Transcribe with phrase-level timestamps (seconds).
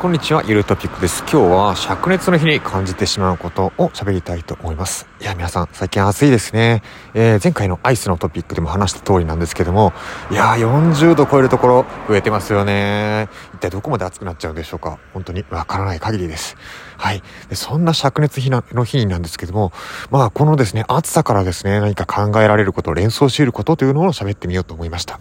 [0.00, 1.22] こんにちは、ゆるトピックです。
[1.22, 5.08] 今日は灼熱の日に感じてしまうことを喋りたいと思います。
[5.20, 6.84] いや、皆さん、最近暑いですね。
[7.14, 9.92] えー、前回のアイスのトピックでも話した通りなんですけども、
[10.30, 10.58] いやー、
[10.92, 13.28] 40度超えるところ増えてますよね。
[13.54, 15.00] 一体どこまで暑くなっちゃうんでしょうか？
[15.14, 16.56] 本当にわからない限りです。
[16.96, 17.20] はい。
[17.48, 19.72] でそんな灼熱日の日なんですけども、
[20.12, 25.18] まあ、このですね、暑さからですね、何か考えられること、連想し得ることというのを喋ってみようと思いました。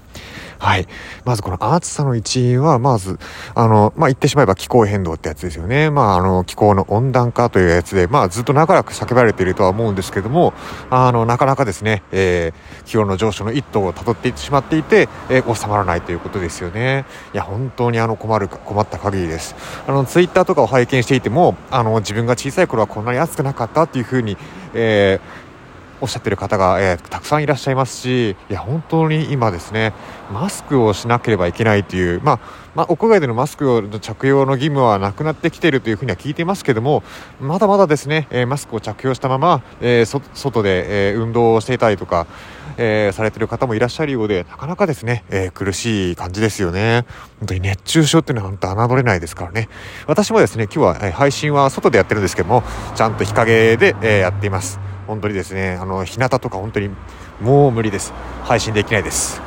[0.59, 0.87] はい。
[1.25, 3.19] まずこの暑さの一因は、まず、
[3.53, 5.89] あの、まあ、言ってしまえば気候変動ってやつですよね。
[5.91, 10.53] まあ、あの、気候の温暖化というやつで、まあ、ずっと長らく叫ばれているとは思うんですけども、
[10.89, 17.05] あの、なかなかですね、えー、気温の上昇の一途を辿ってしまっていて、えー、収まらないということですよね。
[17.33, 19.55] いや、本当にあの、困る、困った限りです。
[19.87, 24.37] あの、ツイッターとかを拝見していても、あの、自分が小さい頃はこんなに暑くなかったっていうふうに、
[24.73, 25.46] えー、
[26.01, 29.93] おっしゃってる方が、えー、たくさんいらっしゃいますし、いや、本当に今ですね、
[30.31, 32.39] マスクをしなければいけないという、まあ、
[32.75, 37.01] まあ、屋外でのマスクの着用の義務はなくなってきているというふうには聞いていますけども、
[37.41, 42.27] まだまだですね、えー、マスクを着用したまま、えー、外で、えー、運動をしていたりとか、
[42.77, 47.05] えー、されている方もいらっしゃるようで、なかなかですね、えー、苦しい感じですよね。
[47.39, 49.69] 本当に熱中症っていうのは本当侮れないですからね。
[50.05, 52.63] 私もですね、今日は、えー、配信は外でやってるんですけども、
[52.95, 54.86] ちゃんと日陰で、えー、やっています。
[55.07, 56.89] 本当にですねあの日向とか本当に
[57.41, 58.13] もう無理です。
[58.43, 59.41] 配信できないです。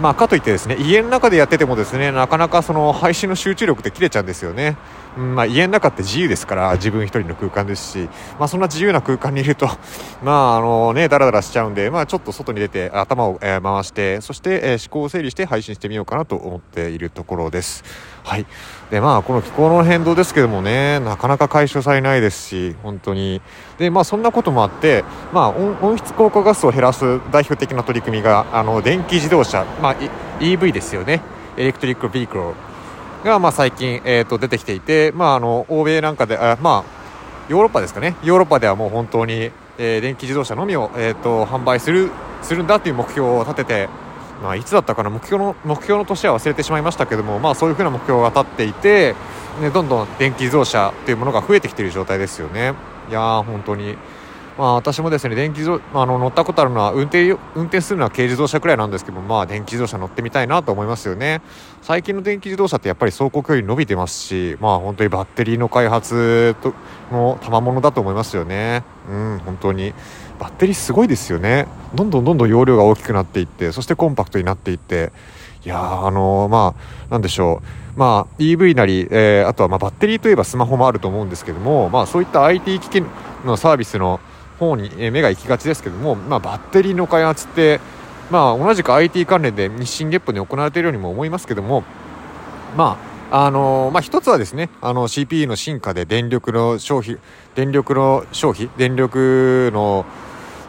[0.00, 4.76] まあかといってですね家の中でやっててもですねなかなかその配信の集中力って切れちゃうんですよね。
[5.18, 9.68] まあ、家の中って自由ですから自分一人の空間ですし、まあ、そんな自由な空間にいると
[10.22, 17.82] まああのねダラダラしちゃうんで、まあ、ちょっと外に出て頭を、えー、回してそして、えー、思考を整理して配信してみようかなと思っているところです。
[18.22, 18.46] はい。
[18.90, 23.42] でまあこの気候の変動ですけどもねなかなか解消されないですし本当に。
[23.78, 29.96] でまあそんなこともあってまあ温室効果ガスを減らす代表的な取り組みがあの電気自動車まあ
[30.38, 31.22] EV ですよね。
[31.56, 32.67] エレクトリック・ビークル
[33.24, 36.98] が、まあ、最近、えー、と出てきていて、まあ、あの欧米なんかであ、まあ、
[37.48, 38.16] ヨーロッパですかね。
[38.22, 42.10] ヨーロッパではもう本当に、えー、電気自動車のみを、えーと、販売する
[42.42, 43.88] するんだという目標を立てて、
[44.42, 45.10] まあ、いつだったかな。
[45.10, 49.14] 目標の目標の年は忘れてしまいましたけども、まあ、そういうふうな目標が立っていて、
[49.60, 52.74] ね、どんどん電気自動車というものが増えてきている状態ですよね。
[53.10, 53.96] いや本当に。
[54.58, 61.40] まあ、私もですね電気自動あの乗ったことあるのは運転運転するのは軽自動車くらいなんですけどまあ電気自動車乗ってみたいなと思いますよね。
[61.80, 66.74] 最近の電気自動車ってやっぱり走行距離伸びてますしまあ本当にバッテリーの開発と
[67.12, 68.82] の賜物だと思いますよね。
[69.08, 69.94] うん本当に。
[70.40, 71.68] バッテリーすごいですよね。
[71.94, 75.12] どんどんどんどん容量が大きくなっていってそしてコンパクトになっていって。
[75.64, 76.74] いやあのー、ま
[77.08, 77.62] あなんでしょ
[77.96, 77.98] う。
[77.98, 83.04] まあ EV なり、えー、あとはまあバッテリーといえばスマホもあると思うんですけどもまあそういった IT 機器
[83.44, 84.20] のサービスの
[84.58, 87.80] 方に目が行きがちですけども、まあ、バッテリーの開発って、
[88.30, 91.84] まあ、同じく IT 関連で日進月歩で行われているようにも思いますけども、
[92.76, 97.18] まああのまあ、一つはですねあの CPU の進化で電力の消費
[97.54, 100.06] 電力の消費電力の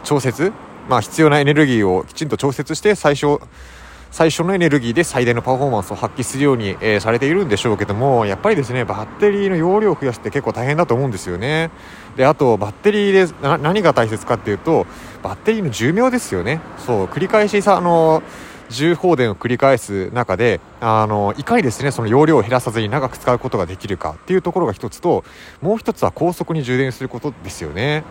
[0.04, 0.52] 調節、
[0.90, 3.40] まあ、必要なエネルギーをきちんと調節して最初
[4.12, 11.70] 最初のエネルギーで最大のパフォーマンスを発揮するように、えー、されているんでしょうけどもやっぱりですねバッテリーの容量を増やすって結構大変だと思うんですよね。
[12.18, 14.88] であとバッテリーで何が大切かっていうと
[15.22, 16.60] バッテリーの寿命ですよね。
[16.86, 18.24] そう繰り返しさあの
[18.70, 25.24] 重放電を繰り返す中であのいかにですねその容量を減らさずに長く使うことができるかっていうところが一つと
[25.62, 28.04] もう一つは高速に充電することですよね。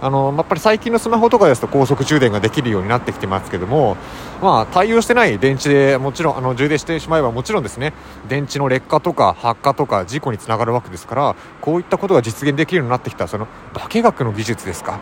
[0.00, 3.96] あのやっぱり最近のスマホとかですと高速充電ができるようになってきてますけども、
[4.42, 7.94] まあ、対応してない電池でもちろんあの充電してしまえばもちろんですね
[8.28, 15.00] 電池の劣化とか発火とか事故につながるわけですからこういったことが実現できるようになってきたその化学の技術ですか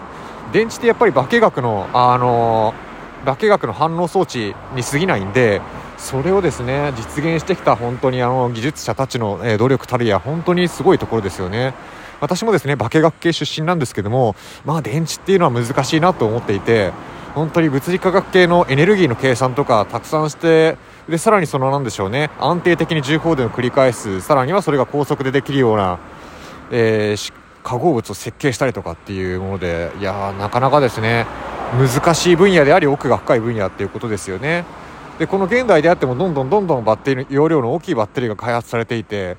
[0.52, 2.74] 電池ってやっぱり化学のあの
[3.24, 5.62] 化学の反応装置に過ぎないんで
[5.96, 11.74] それをですね実現してきた本当にあの技術者たちの努力たるや本当にすごいところですよね。
[12.24, 16.92] 私もですね化学系出身なんですけどもまあ電池っていうのは難しいなと思っていて
[17.34, 20.76] 本当に物理化学系のエネルギーの計算とかたくさんして
[21.08, 25.98] でさらにそのなんでしょうね安定的に重放電を繰り返すさらにはそれが高速でできるような、
[26.70, 27.32] えー、
[27.62, 31.26] 化合物を設計したりとかっていうものでいやなかなかですね
[31.76, 34.64] 難しい分野であり奥が深い分野っていうことですよね。
[35.18, 39.36] でこの現代であってもどんどんどんどんバッテリー容量の大きいバッテリーが開発されていて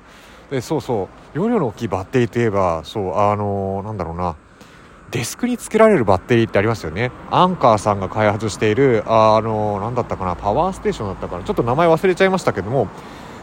[0.50, 1.25] でそうそう。
[1.36, 4.36] 容量の大きいバッテリーといえばそうあのー、なんだろうな。
[5.10, 7.12] デスクにつけられるバッテリーってありますよね。
[7.30, 11.44] アンカーさんが開発しているあの何だったかなパワーステーションだったかな。
[11.44, 12.88] ちょっと名前忘れちゃいましたけども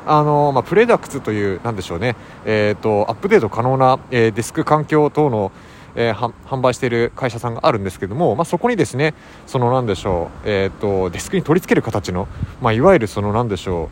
[0.07, 5.51] あのまあ、プレダクツというなんでしょうね、えーと、アップデート可能な、えー、デスク環境等の、
[5.95, 9.13] えー、販売している会社さんがあるんですけども、まあ、そこにですね
[9.45, 12.27] そのなんでしょう、えーと、デスクに取り付ける形の、
[12.59, 13.89] まあ、いわゆるそのなんでしょ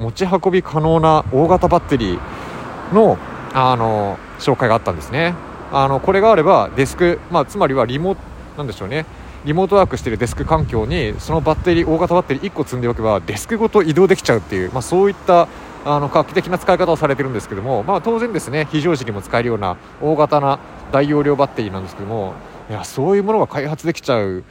[0.00, 3.16] う持ち運び可能な大型バッテリーの
[3.54, 5.34] あの紹介があったんですね。
[5.72, 8.16] あのこれがあればデスク、まあ、つまりはリモ
[8.58, 9.06] なんでしょうね。
[9.44, 15.48] リモートワークしているデスク環境にそのバッテリー大型バッテリー1個積んでおけばデスクごと移動できちゃうっていう、まあ、そういった
[15.84, 20.60] あの画期的な使い方をされてるんですけども、まあ、当然ですね非常時にも使えるような大型な
[20.92, 22.34] 大容量バッテリーなんですけども
[22.70, 24.44] いやそういうものが開発できちゃう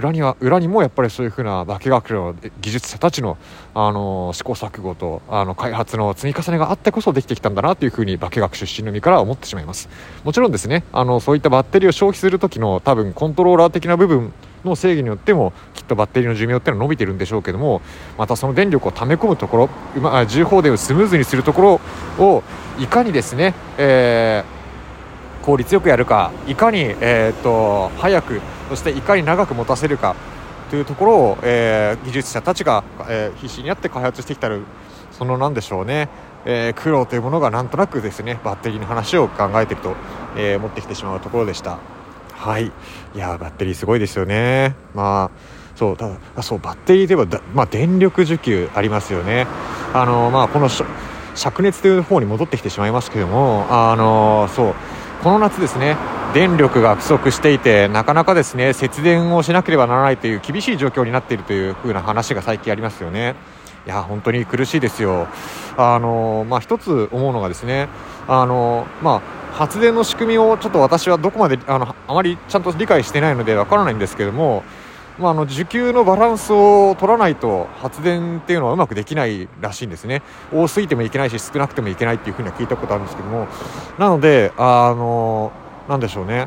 [0.00, 3.36] 裏には裏にもやっぱりそういうふうな化学の技術者たちの
[3.74, 9.88] あの試行錯誤とあの開発の積み重ねがあってこそできてきたんだなというふうに化学出身の身から思ってしまいます。
[10.24, 14.32] もちろんですねあのそういったバッテリーを消費する時の多分コントローラー的な部分
[14.64, 17.82] の制御によってもきっとバッテリーの寿命っていうのは伸びてるんでしょうけども
[18.18, 21.80] またその電力を溜め込むところ、ま、重放電をスムーズにするとこ
[22.18, 22.42] ろを
[22.78, 30.14] いかにですね、えー、効率よくやるかいかに、えーと早くそしていかに長く持たせるか
[30.70, 34.62] というところを、えー、技術者たちが、えー、必死になって開発してきたる
[35.10, 36.08] そのなんでしょうね、
[36.44, 39.96] えー、苦労というものがなんとなくですねバッテリーの話を考えていくと、
[40.36, 41.80] え持ってきてしまうところでした。
[42.32, 42.66] はい。
[42.66, 42.72] い
[43.18, 44.76] やバッテリーすごいですよね。
[44.94, 45.30] まあ
[45.76, 49.48] そうただそうバッテリーではまあ、電力需給ありますよね。
[49.92, 54.74] あのまあこの灼熱という方に戻ってきてしまいますけどもあのそう
[55.22, 55.96] この夏ですね
[56.32, 63.34] 電力が不足していてなかなかですね節電をしなければならないという厳しい状況になっているという風な話が最近ありますよね。
[63.86, 65.26] いや本当に苦しいですよ。
[65.76, 67.88] あのまあ、一つ思うのがですね
[68.28, 69.22] あの、ま
[69.52, 74.62] あ、発電の仕組みをちょっと私はどこまであのあまりちゃんと理解してないのでわからないんですけども
[75.18, 83.46] まあ、あの需給のバランスを取らないと発電っていうのはうまくできないらしいんですね多すぎてもいけないし少なくてもいけないっていうふうには聞いたことあるんですけども
[83.98, 85.52] なのであの
[85.90, 86.46] なんでしょうね。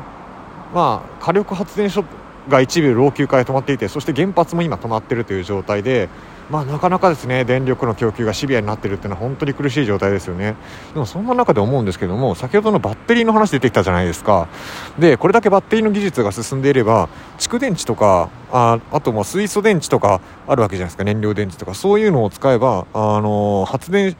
[0.74, 2.04] まあ火力発電所
[2.48, 6.08] が一部老朽化で止まっていてそして原発も今止まっているという状態で
[6.50, 10.56] まあ、なかなかですね電力の供給がシビアになっているというのは本当に苦しい状態ですよね。
[10.92, 14.48] でもそんな中で思うんですけども先ほどのバッテリーの話出てきたじゃないですか。
[14.98, 17.08] でこれだけバッテリーの技術が進んでいれば
[17.38, 21.04] 蓄電池とかああとも水素電池とかあるわけじゃないですか。
[21.04, 21.72] 燃料電池とか。
[21.72, 24.14] そういうのを使えばあの発電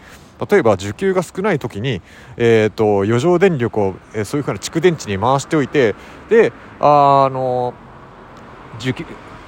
[0.51, 2.03] 例えば需給が少ない時に、
[2.37, 5.95] えーと、余剰電力を、えー、そういうふうな蓄電池に回しておいて
[6.29, 7.75] であの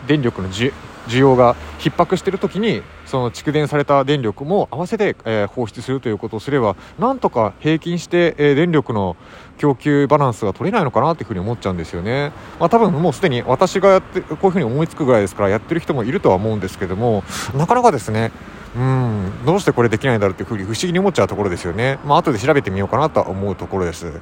[0.06, 0.72] 電力の需
[1.18, 9.16] 要が逼迫している時にその蓄電された電力も合わせて、えー、放出するということをすればなんとか平均して、えー、電力の
[9.58, 17.22] 供給バランスが取れないのかなというふうに思っちゃうんですよね、まあ、多分もうすでに私がやってこういうふうに思いつくぐらいですからやってる人もいるとは思うんですけども
[17.54, 18.32] なかなかですね
[18.76, 24.20] うんどうしてこれできないんだろうっていうふうに不思議に思っちゃうところですよねまあ後で調べてみようかなとは思うところです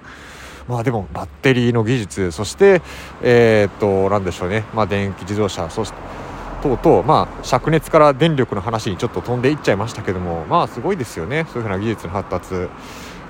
[0.69, 2.81] まあでもバッテリーの技術そして
[3.23, 6.25] えー、っと何でしょうねまあ電気自動車そして
[6.65, 12.69] 等々、まあ、灼熱から電力の話にちょっと飛んでいっちゃいましたけども、まあ、すごいですよね、そういうふうな技術の発達。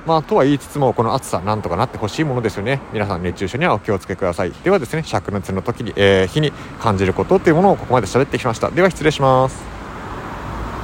[0.06, 2.80] まあ、とは言いつつも、この暑さ、なんとかなってほしいものですよね。
[2.92, 4.52] 皆さん、熱中症にはお気をつけください。
[4.52, 8.70] ではですね、灼熱の時に、えー、日に感じることっていうものをここまで喋ってきました。
[8.70, 9.73] では、失礼します。